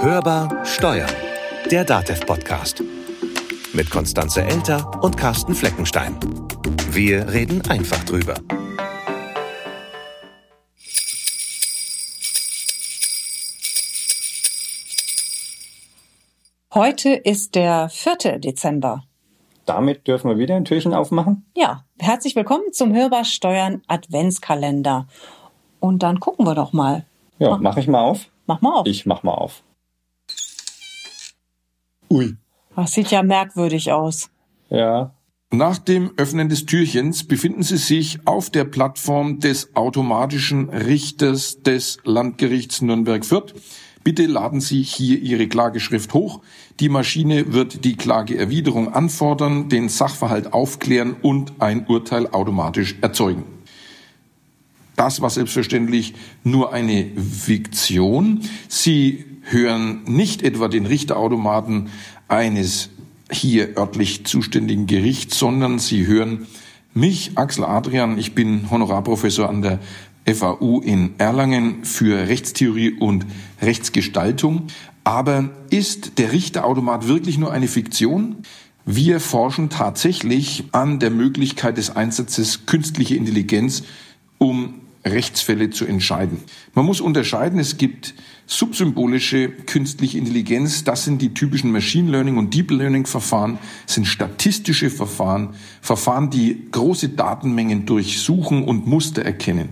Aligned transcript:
Hörbar 0.00 0.64
Steuern, 0.64 1.10
der 1.70 1.84
DATEV-Podcast. 1.84 2.82
Mit 3.72 3.90
Konstanze 3.90 4.42
Elter 4.42 5.02
und 5.02 5.16
Carsten 5.16 5.54
Fleckenstein. 5.54 6.18
Wir 6.90 7.32
reden 7.32 7.62
einfach 7.68 8.04
drüber. 8.04 8.34
Heute 16.74 17.10
ist 17.10 17.54
der 17.54 17.88
4. 17.88 18.38
Dezember. 18.40 19.04
Damit 19.64 20.06
dürfen 20.06 20.28
wir 20.28 20.38
wieder 20.38 20.56
ein 20.56 20.64
Türchen 20.64 20.92
aufmachen. 20.92 21.46
Ja, 21.56 21.84
herzlich 21.98 22.36
willkommen 22.36 22.72
zum 22.72 22.94
Hörbar 22.94 23.24
Steuern 23.24 23.82
Adventskalender. 23.86 25.06
Und 25.80 26.02
dann 26.02 26.20
gucken 26.20 26.46
wir 26.46 26.54
doch 26.54 26.72
mal. 26.72 27.06
Ja, 27.38 27.56
mach 27.56 27.76
ich 27.76 27.88
mal 27.88 28.00
auf. 28.00 28.28
Mach 28.46 28.60
mal 28.60 28.74
auf. 28.74 28.86
Ich 28.86 29.06
mach 29.06 29.22
mal 29.22 29.32
auf. 29.32 29.62
Ui. 32.14 32.36
Das 32.76 32.92
sieht 32.92 33.10
ja 33.10 33.24
merkwürdig 33.24 33.90
aus. 33.90 34.30
Ja. 34.70 35.14
Nach 35.50 35.78
dem 35.78 36.12
Öffnen 36.16 36.48
des 36.48 36.64
Türchens 36.64 37.24
befinden 37.24 37.64
Sie 37.64 37.76
sich 37.76 38.20
auf 38.24 38.50
der 38.50 38.64
Plattform 38.64 39.40
des 39.40 39.74
automatischen 39.74 40.68
Richters 40.68 41.62
des 41.62 41.98
Landgerichts 42.04 42.82
Nürnberg-Fürth. 42.82 43.54
Bitte 44.04 44.26
laden 44.26 44.60
Sie 44.60 44.82
hier 44.82 45.18
Ihre 45.18 45.48
Klageschrift 45.48 46.14
hoch. 46.14 46.40
Die 46.78 46.88
Maschine 46.88 47.52
wird 47.52 47.84
die 47.84 47.96
Klageerwiderung 47.96 48.92
anfordern, 48.94 49.68
den 49.68 49.88
Sachverhalt 49.88 50.52
aufklären 50.52 51.16
und 51.20 51.54
ein 51.58 51.86
Urteil 51.88 52.28
automatisch 52.28 52.94
erzeugen. 53.00 53.42
Das 54.94 55.20
war 55.20 55.30
selbstverständlich 55.30 56.14
nur 56.44 56.72
eine 56.72 57.10
Fiktion. 57.16 58.42
Sie 58.68 59.24
hören 59.44 60.02
nicht 60.06 60.42
etwa 60.42 60.68
den 60.68 60.86
Richterautomaten 60.86 61.90
eines 62.28 62.90
hier 63.30 63.76
örtlich 63.76 64.26
zuständigen 64.26 64.86
Gerichts, 64.86 65.38
sondern 65.38 65.78
Sie 65.78 66.06
hören 66.06 66.46
mich, 66.92 67.32
Axel 67.36 67.64
Adrian. 67.64 68.18
Ich 68.18 68.34
bin 68.34 68.70
Honorarprofessor 68.70 69.48
an 69.48 69.62
der 69.62 69.78
FAU 70.32 70.80
in 70.80 71.14
Erlangen 71.18 71.84
für 71.84 72.28
Rechtstheorie 72.28 72.92
und 72.92 73.26
Rechtsgestaltung. 73.60 74.68
Aber 75.02 75.50
ist 75.70 76.18
der 76.18 76.32
Richterautomat 76.32 77.08
wirklich 77.08 77.36
nur 77.36 77.52
eine 77.52 77.68
Fiktion? 77.68 78.36
Wir 78.86 79.20
forschen 79.20 79.70
tatsächlich 79.70 80.64
an 80.72 80.98
der 80.98 81.10
Möglichkeit 81.10 81.78
des 81.78 81.94
Einsatzes 81.94 82.66
künstlicher 82.66 83.16
Intelligenz, 83.16 83.82
Rechtsfälle 85.04 85.70
zu 85.70 85.84
entscheiden. 85.84 86.38
Man 86.74 86.86
muss 86.86 87.00
unterscheiden, 87.00 87.58
es 87.58 87.76
gibt 87.76 88.14
subsymbolische 88.46 89.48
künstliche 89.48 90.18
Intelligenz, 90.18 90.84
das 90.84 91.04
sind 91.04 91.20
die 91.20 91.34
typischen 91.34 91.72
Machine 91.72 92.10
Learning 92.10 92.36
und 92.36 92.54
Deep 92.54 92.70
Learning 92.70 93.06
Verfahren, 93.06 93.58
sind 93.86 94.06
statistische 94.06 94.90
Verfahren, 94.90 95.54
Verfahren, 95.80 96.30
die 96.30 96.68
große 96.70 97.10
Datenmengen 97.10 97.86
durchsuchen 97.86 98.64
und 98.64 98.86
Muster 98.86 99.22
erkennen. 99.22 99.70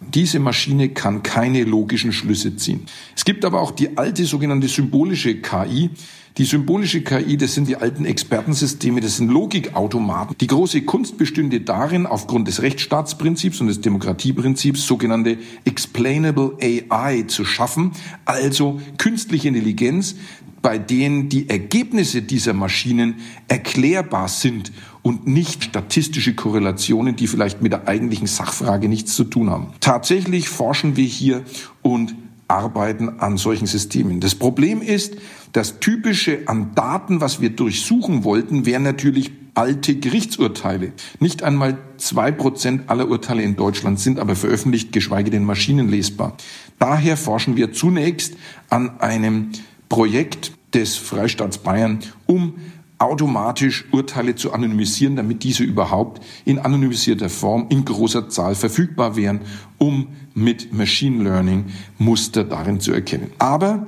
Diese 0.00 0.40
Maschine 0.40 0.88
kann 0.88 1.22
keine 1.22 1.64
logischen 1.64 2.12
Schlüsse 2.12 2.56
ziehen. 2.56 2.86
Es 3.14 3.24
gibt 3.24 3.44
aber 3.44 3.60
auch 3.60 3.70
die 3.70 3.98
alte 3.98 4.24
sogenannte 4.24 4.66
symbolische 4.66 5.36
KI. 5.36 5.90
Die 6.38 6.44
symbolische 6.44 7.02
KI, 7.02 7.36
das 7.36 7.54
sind 7.54 7.68
die 7.68 7.76
alten 7.76 8.06
Expertensysteme, 8.06 9.00
das 9.00 9.16
sind 9.16 9.30
Logikautomaten. 9.30 10.36
Die 10.40 10.46
große 10.46 10.82
Kunst 10.82 11.18
bestünde 11.18 11.60
darin, 11.60 12.06
aufgrund 12.06 12.48
des 12.48 12.62
Rechtsstaatsprinzips 12.62 13.60
und 13.60 13.66
des 13.66 13.80
Demokratieprinzips 13.80 14.86
sogenannte 14.86 15.38
Explainable 15.64 16.56
AI 16.62 17.24
zu 17.26 17.44
schaffen, 17.44 17.92
also 18.24 18.80
künstliche 18.96 19.48
Intelligenz, 19.48 20.14
bei 20.62 20.78
denen 20.78 21.28
die 21.28 21.48
Ergebnisse 21.48 22.22
dieser 22.22 22.52
Maschinen 22.52 23.16
erklärbar 23.48 24.28
sind 24.28 24.72
und 25.02 25.26
nicht 25.26 25.64
statistische 25.64 26.34
Korrelationen, 26.34 27.16
die 27.16 27.26
vielleicht 27.26 27.62
mit 27.62 27.72
der 27.72 27.88
eigentlichen 27.88 28.26
Sachfrage 28.26 28.88
nichts 28.88 29.14
zu 29.14 29.24
tun 29.24 29.50
haben. 29.50 29.68
Tatsächlich 29.80 30.48
forschen 30.48 30.96
wir 30.96 31.06
hier 31.06 31.42
und 31.82 32.14
arbeiten 32.48 33.20
an 33.20 33.36
solchen 33.36 33.66
Systemen. 33.66 34.20
Das 34.20 34.34
Problem 34.34 34.82
ist, 34.82 35.16
das 35.52 35.80
Typische 35.80 36.40
an 36.46 36.74
Daten, 36.74 37.20
was 37.20 37.40
wir 37.40 37.50
durchsuchen 37.50 38.24
wollten, 38.24 38.66
wären 38.66 38.82
natürlich 38.82 39.30
alte 39.54 39.96
Gerichtsurteile. 39.96 40.92
Nicht 41.18 41.42
einmal 41.42 41.78
zwei 41.96 42.30
Prozent 42.32 42.88
aller 42.88 43.08
Urteile 43.08 43.42
in 43.42 43.56
Deutschland 43.56 43.98
sind 44.00 44.18
aber 44.18 44.36
veröffentlicht, 44.36 44.92
geschweige 44.92 45.30
denn 45.30 45.44
maschinenlesbar. 45.44 46.36
Daher 46.78 47.16
forschen 47.16 47.56
wir 47.56 47.72
zunächst 47.72 48.34
an 48.68 49.00
einem 49.00 49.50
Projekt 49.90 50.52
des 50.72 50.96
Freistaats 50.96 51.58
Bayern, 51.58 51.98
um 52.26 52.54
automatisch 52.96 53.86
Urteile 53.92 54.36
zu 54.36 54.52
anonymisieren, 54.52 55.16
damit 55.16 55.42
diese 55.42 55.64
überhaupt 55.64 56.22
in 56.44 56.58
anonymisierter 56.58 57.28
Form 57.28 57.66
in 57.70 57.84
großer 57.84 58.28
Zahl 58.28 58.54
verfügbar 58.54 59.16
wären, 59.16 59.40
um 59.78 60.08
mit 60.34 60.72
Machine 60.72 61.24
Learning 61.24 61.66
Muster 61.98 62.44
darin 62.44 62.78
zu 62.80 62.92
erkennen. 62.92 63.32
Aber 63.38 63.86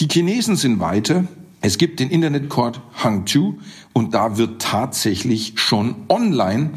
die 0.00 0.08
Chinesen 0.08 0.56
sind 0.56 0.80
weiter. 0.80 1.24
Es 1.60 1.78
gibt 1.78 1.98
den 1.98 2.10
Internet 2.10 2.48
Court 2.48 2.80
Hangzhou 3.02 3.54
und 3.92 4.14
da 4.14 4.38
wird 4.38 4.60
tatsächlich 4.60 5.54
schon 5.56 5.94
online 6.08 6.70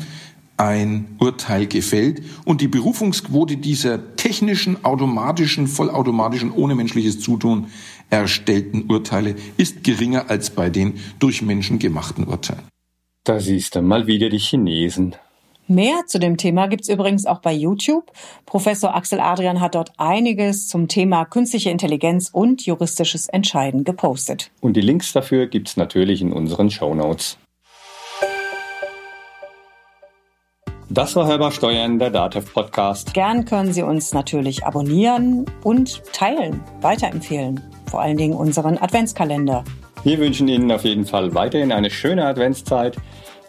ein 0.61 1.15
Urteil 1.19 1.65
gefällt 1.65 2.21
und 2.45 2.61
die 2.61 2.67
Berufungsquote 2.67 3.57
dieser 3.57 4.15
technischen, 4.15 4.85
automatischen, 4.85 5.65
vollautomatischen, 5.65 6.51
ohne 6.51 6.75
menschliches 6.75 7.19
Zutun 7.19 7.67
erstellten 8.11 8.83
Urteile 8.83 9.33
ist 9.57 9.83
geringer 9.83 10.29
als 10.29 10.51
bei 10.51 10.69
den 10.69 10.99
durch 11.17 11.41
Menschen 11.41 11.79
gemachten 11.79 12.25
Urteilen. 12.25 12.61
Da 13.23 13.39
siehst 13.39 13.75
du 13.75 13.81
mal 13.81 14.05
wieder 14.05 14.29
die 14.29 14.37
Chinesen. 14.37 15.15
Mehr 15.67 16.03
zu 16.05 16.19
dem 16.19 16.37
Thema 16.37 16.67
gibt's 16.67 16.89
übrigens 16.89 17.25
auch 17.25 17.39
bei 17.39 17.53
YouTube. 17.53 18.11
Professor 18.45 18.93
Axel 18.93 19.19
Adrian 19.19 19.61
hat 19.61 19.73
dort 19.73 19.91
einiges 19.97 20.67
zum 20.67 20.87
Thema 20.87 21.25
künstliche 21.25 21.71
Intelligenz 21.71 22.29
und 22.31 22.63
juristisches 22.63 23.27
Entscheiden 23.29 23.83
gepostet. 23.83 24.51
Und 24.59 24.75
die 24.75 24.81
Links 24.81 25.11
dafür 25.11 25.47
gibt's 25.47 25.75
natürlich 25.75 26.21
in 26.21 26.33
unseren 26.33 26.69
Show 26.69 26.93
Das 30.93 31.15
war 31.15 31.25
Hörbar 31.25 31.53
Steuern, 31.53 31.99
der 31.99 32.09
DATEV 32.09 32.53
Podcast. 32.53 33.13
Gern 33.13 33.45
können 33.45 33.71
Sie 33.71 33.81
uns 33.81 34.13
natürlich 34.13 34.65
abonnieren 34.65 35.45
und 35.63 36.03
teilen, 36.11 36.61
weiterempfehlen. 36.81 37.61
Vor 37.89 38.01
allen 38.01 38.17
Dingen 38.17 38.33
unseren 38.33 38.77
Adventskalender. 38.77 39.63
Wir 40.03 40.19
wünschen 40.19 40.49
Ihnen 40.49 40.69
auf 40.69 40.83
jeden 40.83 41.05
Fall 41.05 41.33
weiterhin 41.33 41.71
eine 41.71 41.89
schöne 41.89 42.25
Adventszeit. 42.25 42.97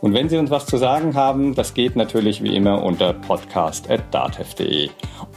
Und 0.00 0.14
wenn 0.14 0.28
Sie 0.28 0.36
uns 0.36 0.50
was 0.50 0.66
zu 0.66 0.76
sagen 0.76 1.16
haben, 1.16 1.56
das 1.56 1.74
geht 1.74 1.96
natürlich 1.96 2.44
wie 2.44 2.54
immer 2.54 2.84
unter 2.84 3.12
podcast.datev.de. 3.12 4.90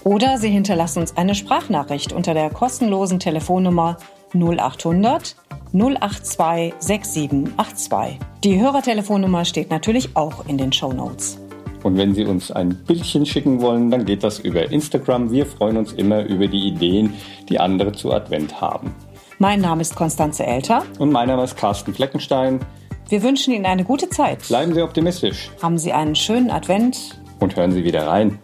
Oder 0.03 0.37
Sie 0.37 0.49
hinterlassen 0.49 0.99
uns 0.99 1.17
eine 1.17 1.33
Sprachnachricht 1.33 2.13
unter 2.13 2.35
der 2.35 2.51
kostenlosen 2.51 3.19
Telefonnummer 3.19 3.97
0800 4.35 5.35
082 5.73 6.75
6782. 6.77 8.19
Die 8.43 8.59
Hörertelefonnummer 8.59 9.43
steht 9.43 9.72
natürlich 9.72 10.16
auch 10.16 10.45
in 10.45 10.59
den 10.59 10.72
Show 10.72 10.93
Notes. 10.93 11.39
Und 11.85 12.00
wenn 12.00 12.16
Sie 12.16 12.25
uns 12.25 12.50
ein 12.50 12.69
Bildchen 12.88 13.28
schicken 13.28 13.62
wollen, 13.62 13.91
dann 13.91 14.06
geht 14.06 14.23
das 14.23 14.40
über 14.40 14.72
Instagram. 14.72 15.29
Wir 15.29 15.46
freuen 15.46 15.78
uns 15.78 15.94
immer 15.94 16.23
über 16.23 16.47
die 16.47 16.68
Ideen, 16.68 17.13
die 17.47 17.59
andere 17.59 17.91
zu 17.91 18.12
Advent 18.12 18.59
haben. 18.59 18.96
Mein 19.38 19.62
Name 19.62 19.84
ist 19.84 19.96
Konstanze 19.96 20.47
Elter. 20.47 20.81
Und 20.97 21.12
mein 21.12 21.28
Name 21.28 21.44
ist 21.44 21.56
Carsten 21.56 21.94
Fleckenstein. 21.94 22.59
Wir 23.07 23.22
wünschen 23.22 23.53
Ihnen 23.53 23.68
eine 23.68 23.84
gute 23.84 24.09
Zeit. 24.09 24.47
Bleiben 24.47 24.73
Sie 24.73 24.81
optimistisch. 24.81 25.51
Haben 25.62 25.78
Sie 25.78 25.94
einen 25.94 26.16
schönen 26.16 26.50
Advent. 26.50 27.22
Und 27.40 27.56
hören 27.56 27.72
Sie 27.72 27.84
wieder 27.84 28.07
rein. 28.07 28.40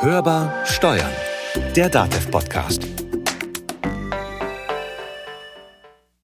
Hörbar 0.00 0.54
Steuern, 0.64 1.12
der 1.76 1.90
DATEV-Podcast. 1.90 2.91